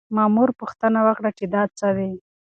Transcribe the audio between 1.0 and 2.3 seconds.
وکړه چې دا څه دي؟